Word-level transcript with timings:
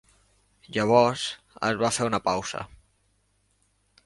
Llavors 0.77 1.25
es 1.69 1.79
va 1.83 1.93
fer 1.99 2.09
una 2.13 2.23
pausa. 2.31 2.65